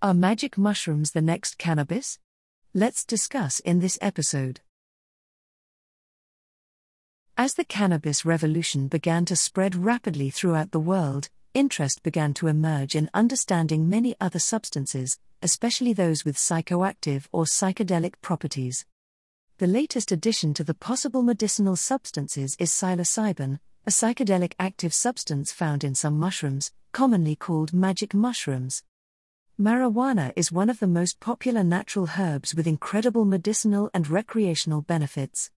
Are 0.00 0.14
magic 0.14 0.56
mushrooms 0.56 1.10
the 1.10 1.20
next 1.20 1.58
cannabis? 1.58 2.20
Let's 2.72 3.04
discuss 3.04 3.58
in 3.58 3.80
this 3.80 3.98
episode. 4.00 4.60
As 7.36 7.54
the 7.54 7.64
cannabis 7.64 8.24
revolution 8.24 8.86
began 8.86 9.24
to 9.24 9.34
spread 9.34 9.74
rapidly 9.74 10.30
throughout 10.30 10.70
the 10.70 10.78
world, 10.78 11.30
interest 11.52 12.04
began 12.04 12.32
to 12.34 12.46
emerge 12.46 12.94
in 12.94 13.10
understanding 13.12 13.88
many 13.88 14.14
other 14.20 14.38
substances, 14.38 15.18
especially 15.42 15.92
those 15.92 16.24
with 16.24 16.36
psychoactive 16.36 17.26
or 17.32 17.42
psychedelic 17.42 18.14
properties. 18.22 18.86
The 19.56 19.66
latest 19.66 20.12
addition 20.12 20.54
to 20.54 20.62
the 20.62 20.74
possible 20.74 21.22
medicinal 21.22 21.74
substances 21.74 22.54
is 22.60 22.70
psilocybin, 22.70 23.58
a 23.84 23.90
psychedelic 23.90 24.52
active 24.60 24.94
substance 24.94 25.50
found 25.50 25.82
in 25.82 25.96
some 25.96 26.20
mushrooms, 26.20 26.70
commonly 26.92 27.34
called 27.34 27.72
magic 27.72 28.14
mushrooms. 28.14 28.84
Marijuana 29.60 30.32
is 30.36 30.52
one 30.52 30.70
of 30.70 30.78
the 30.78 30.86
most 30.86 31.18
popular 31.18 31.64
natural 31.64 32.08
herbs 32.16 32.54
with 32.54 32.68
incredible 32.68 33.24
medicinal 33.24 33.90
and 33.92 34.08
recreational 34.08 34.82
benefits. 34.82 35.50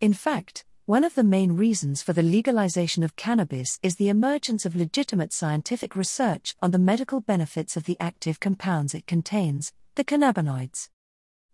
In 0.00 0.12
fact, 0.12 0.64
one 0.86 1.04
of 1.04 1.14
the 1.14 1.22
main 1.22 1.52
reasons 1.52 2.02
for 2.02 2.12
the 2.12 2.20
legalization 2.24 3.04
of 3.04 3.14
cannabis 3.14 3.78
is 3.80 3.94
the 3.94 4.08
emergence 4.08 4.66
of 4.66 4.74
legitimate 4.74 5.32
scientific 5.32 5.94
research 5.94 6.56
on 6.60 6.72
the 6.72 6.80
medical 6.80 7.20
benefits 7.20 7.76
of 7.76 7.84
the 7.84 7.96
active 8.00 8.40
compounds 8.40 8.92
it 8.92 9.06
contains, 9.06 9.72
the 9.94 10.02
cannabinoids. 10.02 10.88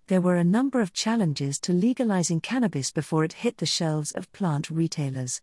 There 0.07 0.23
were 0.23 0.37
a 0.37 0.43
number 0.43 0.81
of 0.81 0.95
challenges 0.95 1.61
to 1.61 1.75
legalizing 1.75 2.41
cannabis 2.41 2.91
before 2.91 3.25
it 3.25 3.35
hit 3.45 3.59
the 3.59 3.67
shelves 3.67 4.13
of 4.13 4.33
plant 4.33 4.71
retailers. 4.71 5.43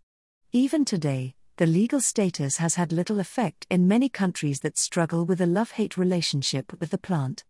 Even 0.52 0.86
today, 0.86 1.36
the 1.58 1.66
legal 1.66 2.00
status 2.00 2.58
has 2.58 2.76
had 2.76 2.92
little 2.92 3.20
effect 3.20 3.66
in 3.72 3.88
many 3.88 4.08
countries 4.08 4.60
that 4.60 4.78
struggle 4.78 5.26
with 5.26 5.42
a 5.42 5.48
love 5.48 5.72
hate 5.72 5.98
relationship 5.98 6.72
with 6.80 6.92
the 6.92 7.00
plant. 7.00 7.44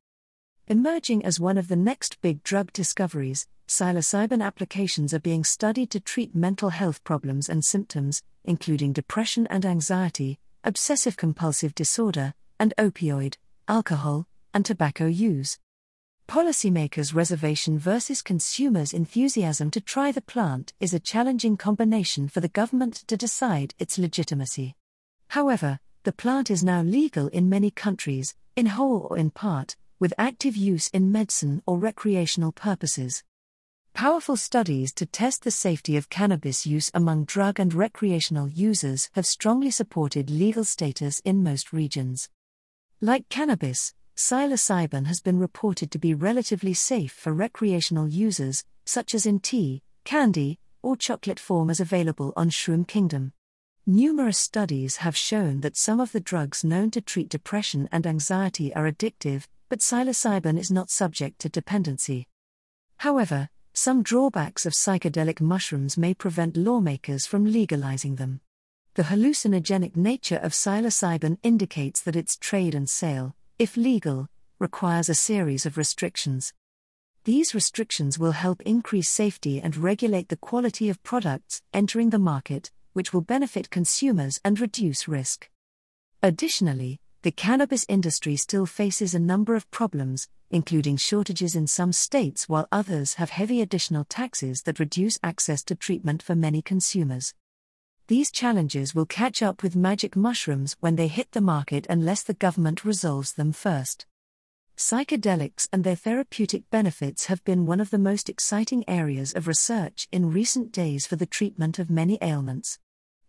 Emerging 0.68 1.26
as 1.26 1.42
one 1.42 1.58
of 1.58 1.68
the 1.68 1.76
next 1.76 2.22
big 2.22 2.42
drug 2.42 2.72
discoveries, 2.72 3.48
psilocybin 3.68 4.42
applications 4.42 5.14
are 5.14 5.20
being 5.20 5.44
studied 5.44 5.92
to 5.92 6.00
treat 6.00 6.34
mental 6.34 6.70
health 6.70 7.04
problems 7.04 7.50
and 7.50 7.66
symptoms, 7.66 8.24
including 8.46 8.94
depression 8.94 9.46
and 9.48 9.66
anxiety, 9.66 10.40
obsessive 10.64 11.18
compulsive 11.18 11.76
disorder, 11.76 12.34
and 12.62 12.74
opioid, 12.78 13.36
alcohol, 13.68 14.26
and 14.54 14.66
tobacco 14.66 15.06
use 15.06 15.60
policymakers' 16.28 17.16
reservation 17.16 17.80
versus 17.80 18.22
consumers' 18.22 18.92
enthusiasm 18.92 19.72
to 19.72 19.80
try 19.80 20.12
the 20.12 20.22
plant 20.22 20.74
is 20.80 20.94
a 20.94 21.00
challenging 21.00 21.56
combination 21.56 22.28
for 22.28 22.42
the 22.42 22.50
government 22.50 22.96
to 23.08 23.16
decide 23.16 23.74
its 23.80 23.98
legitimacy. 23.98 24.76
However, 25.30 25.80
the 26.04 26.12
plant 26.12 26.52
is 26.52 26.66
now 26.66 26.82
legal 26.82 27.28
in 27.30 27.50
many 27.50 27.72
countries, 27.72 28.36
in 28.58 28.66
whole 28.66 29.08
or 29.10 29.18
in 29.18 29.32
part, 29.32 29.78
with 30.00 30.14
active 30.18 30.58
use 30.58 30.90
in 30.90 31.12
medicine 31.14 31.64
or 31.66 31.78
recreational 31.78 32.52
purposes. 32.52 33.24
Powerful 33.94 34.36
studies 34.36 34.94
to 34.96 35.06
test 35.06 35.44
the 35.44 35.52
safety 35.52 35.96
of 35.96 36.10
cannabis 36.10 36.66
use 36.66 36.92
among 36.94 37.24
drug 37.24 37.58
and 37.58 37.74
recreational 37.74 38.50
users 38.50 39.10
have 39.14 39.26
strongly 39.26 39.72
supported 39.72 40.30
legal 40.30 40.66
status 40.66 41.20
in 41.24 41.42
most 41.42 41.72
regions. 41.72 42.30
Like 43.00 43.30
cannabis, 43.30 43.94
Psilocybin 44.18 45.06
has 45.06 45.22
been 45.22 45.38
reported 45.38 45.92
to 45.92 46.00
be 46.00 46.16
relatively 46.16 46.74
safe 46.74 47.12
for 47.12 47.32
recreational 47.32 48.08
users, 48.08 48.66
such 48.84 49.14
as 49.14 49.28
in 49.28 49.40
tea, 49.40 49.84
candy, 50.06 50.58
or 50.82 50.98
chocolate 50.98 51.40
form 51.40 51.70
as 51.70 51.80
available 51.80 52.34
on 52.36 52.50
Shroom 52.50 52.88
Kingdom. 52.88 53.32
Numerous 53.86 54.40
studies 54.40 54.98
have 54.98 55.16
shown 55.16 55.62
that 55.62 55.78
some 55.78 56.00
of 56.00 56.14
the 56.14 56.20
drugs 56.20 56.64
known 56.64 56.90
to 56.92 57.00
treat 57.00 57.30
depression 57.30 57.88
and 57.92 58.08
anxiety 58.08 58.74
are 58.74 58.92
addictive, 58.92 59.46
but 59.70 59.82
psilocybin 59.82 60.58
is 60.58 60.72
not 60.72 60.90
subject 60.90 61.38
to 61.42 61.48
dependency. 61.48 62.28
However, 62.98 63.50
some 63.74 64.02
drawbacks 64.02 64.66
of 64.66 64.74
psychedelic 64.74 65.40
mushrooms 65.40 65.96
may 65.96 66.16
prevent 66.16 66.58
lawmakers 66.58 67.28
from 67.28 67.46
legalizing 67.46 68.16
them. 68.16 68.42
The 68.96 69.04
hallucinogenic 69.04 69.96
nature 69.96 70.38
of 70.38 70.54
psilocybin 70.54 71.38
indicates 71.44 72.02
that 72.02 72.16
its 72.16 72.36
trade 72.36 72.74
and 72.74 72.90
sale, 72.90 73.36
if 73.60 73.76
legal, 73.76 74.28
requires 74.60 75.10
a 75.10 75.16
series 75.16 75.66
of 75.66 75.78
restrictions. 75.78 76.54
These 77.24 77.56
restrictions 77.56 78.20
will 78.20 78.34
help 78.34 78.62
increase 78.62 79.10
safety 79.10 79.60
and 79.60 79.76
regulate 79.76 80.30
the 80.30 80.38
quality 80.38 80.90
of 80.90 81.02
products 81.02 81.64
entering 81.74 82.12
the 82.12 82.20
market, 82.20 82.72
which 82.94 83.14
will 83.14 83.22
benefit 83.22 83.72
consumers 83.72 84.40
and 84.46 84.60
reduce 84.60 85.08
risk. 85.08 85.50
Additionally, 86.22 87.00
the 87.24 87.32
cannabis 87.32 87.84
industry 87.90 88.36
still 88.36 88.68
faces 88.68 89.16
a 89.16 89.20
number 89.20 89.56
of 89.56 89.70
problems, 89.72 90.28
including 90.52 90.96
shortages 90.96 91.56
in 91.56 91.66
some 91.66 91.92
states 91.92 92.48
while 92.48 92.68
others 92.72 93.16
have 93.16 93.32
heavy 93.32 93.62
additional 93.62 94.04
taxes 94.04 94.62
that 94.64 94.80
reduce 94.80 95.18
access 95.24 95.64
to 95.64 95.76
treatment 95.76 96.22
for 96.22 96.36
many 96.36 96.62
consumers. 96.62 97.34
These 98.08 98.32
challenges 98.32 98.96
will 98.96 99.06
catch 99.06 99.44
up 99.44 99.62
with 99.62 99.76
magic 99.76 100.16
mushrooms 100.16 100.78
when 100.80 100.96
they 100.96 101.10
hit 101.10 101.34
the 101.34 101.42
market 101.42 101.86
unless 101.90 102.24
the 102.24 102.34
government 102.34 102.86
resolves 102.86 103.34
them 103.34 103.52
first. 103.52 104.06
Psychedelics 104.78 105.68
and 105.74 105.84
their 105.84 105.96
therapeutic 105.96 106.70
benefits 106.70 107.26
have 107.26 107.44
been 107.44 107.66
one 107.66 107.82
of 107.82 107.90
the 107.90 107.98
most 107.98 108.30
exciting 108.30 108.86
areas 108.88 109.34
of 109.34 109.46
research 109.46 110.08
in 110.10 110.32
recent 110.32 110.72
days 110.72 111.06
for 111.06 111.18
the 111.18 111.26
treatment 111.26 111.80
of 111.80 111.90
many 111.90 112.18
ailments. 112.22 112.80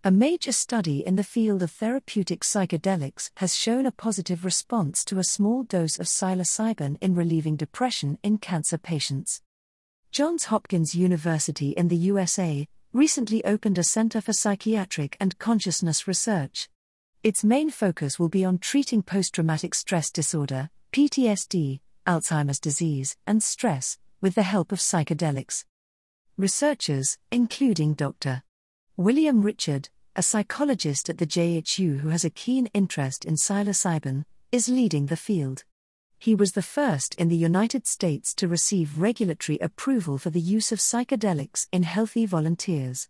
A 0.04 0.12
major 0.12 0.52
study 0.52 1.04
in 1.04 1.16
the 1.16 1.24
field 1.24 1.60
of 1.60 1.72
therapeutic 1.72 2.42
psychedelics 2.42 3.30
has 3.38 3.56
shown 3.56 3.84
a 3.84 3.90
positive 3.90 4.44
response 4.44 5.04
to 5.06 5.18
a 5.18 5.24
small 5.24 5.64
dose 5.64 5.98
of 5.98 6.06
psilocybin 6.06 6.98
in 7.00 7.16
relieving 7.16 7.56
depression 7.56 8.16
in 8.22 8.38
cancer 8.38 8.78
patients. 8.78 9.42
Johns 10.12 10.44
Hopkins 10.44 10.94
University 10.94 11.70
in 11.70 11.88
the 11.88 11.96
USA 11.96 12.68
recently 12.92 13.44
opened 13.44 13.78
a 13.78 13.84
Center 13.84 14.20
for 14.20 14.32
Psychiatric 14.32 15.16
and 15.20 15.38
Consciousness 15.38 16.08
Research. 16.08 16.68
Its 17.22 17.44
main 17.44 17.70
focus 17.70 18.18
will 18.18 18.28
be 18.28 18.44
on 18.44 18.58
treating 18.58 19.02
post 19.02 19.34
traumatic 19.34 19.74
stress 19.74 20.10
disorder, 20.10 20.70
PTSD, 20.92 21.80
Alzheimer's 22.06 22.58
disease, 22.58 23.16
and 23.26 23.42
stress, 23.42 23.98
with 24.20 24.34
the 24.34 24.42
help 24.42 24.72
of 24.72 24.78
psychedelics. 24.78 25.64
Researchers, 26.36 27.18
including 27.30 27.94
Dr. 27.94 28.42
William 28.96 29.42
Richard, 29.42 29.90
a 30.16 30.22
psychologist 30.22 31.10
at 31.10 31.18
the 31.18 31.26
JHU 31.26 32.00
who 32.00 32.08
has 32.08 32.24
a 32.24 32.30
keen 32.30 32.68
interest 32.72 33.24
in 33.24 33.34
psilocybin, 33.34 34.24
is 34.50 34.68
leading 34.68 35.06
the 35.06 35.16
field. 35.16 35.64
He 36.20 36.34
was 36.34 36.52
the 36.52 36.62
first 36.62 37.14
in 37.14 37.28
the 37.28 37.36
United 37.36 37.86
States 37.86 38.34
to 38.34 38.48
receive 38.48 38.98
regulatory 38.98 39.56
approval 39.58 40.18
for 40.18 40.30
the 40.30 40.40
use 40.40 40.72
of 40.72 40.80
psychedelics 40.80 41.68
in 41.70 41.84
healthy 41.84 42.26
volunteers. 42.26 43.08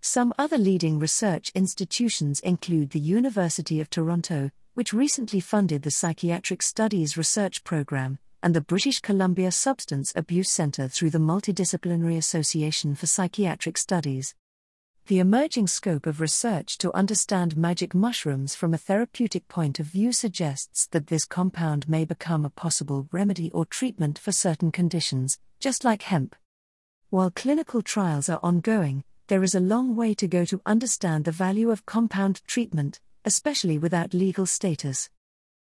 Some 0.00 0.32
other 0.38 0.56
leading 0.56 0.98
research 0.98 1.52
institutions 1.54 2.40
include 2.40 2.90
the 2.90 2.98
University 2.98 3.78
of 3.78 3.90
Toronto, 3.90 4.50
which 4.72 4.94
recently 4.94 5.40
funded 5.40 5.82
the 5.82 5.90
Psychiatric 5.90 6.62
Studies 6.62 7.18
Research 7.18 7.62
Program, 7.62 8.18
and 8.42 8.54
the 8.54 8.62
British 8.62 9.00
Columbia 9.00 9.52
Substance 9.52 10.14
Abuse 10.16 10.50
Centre 10.50 10.88
through 10.88 11.10
the 11.10 11.18
Multidisciplinary 11.18 12.16
Association 12.16 12.94
for 12.94 13.06
Psychiatric 13.06 13.76
Studies. 13.76 14.34
The 15.10 15.18
emerging 15.18 15.66
scope 15.66 16.06
of 16.06 16.20
research 16.20 16.78
to 16.78 16.94
understand 16.94 17.56
magic 17.56 17.96
mushrooms 17.96 18.54
from 18.54 18.72
a 18.72 18.78
therapeutic 18.78 19.48
point 19.48 19.80
of 19.80 19.86
view 19.86 20.12
suggests 20.12 20.86
that 20.92 21.08
this 21.08 21.24
compound 21.24 21.88
may 21.88 22.04
become 22.04 22.44
a 22.44 22.48
possible 22.48 23.08
remedy 23.10 23.50
or 23.50 23.66
treatment 23.66 24.20
for 24.20 24.30
certain 24.30 24.70
conditions, 24.70 25.40
just 25.58 25.82
like 25.82 26.02
hemp. 26.02 26.36
While 27.08 27.32
clinical 27.32 27.82
trials 27.82 28.28
are 28.28 28.38
ongoing, 28.40 29.02
there 29.26 29.42
is 29.42 29.56
a 29.56 29.58
long 29.58 29.96
way 29.96 30.14
to 30.14 30.28
go 30.28 30.44
to 30.44 30.62
understand 30.64 31.24
the 31.24 31.32
value 31.32 31.72
of 31.72 31.86
compound 31.86 32.42
treatment, 32.46 33.00
especially 33.24 33.78
without 33.78 34.14
legal 34.14 34.46
status. 34.46 35.10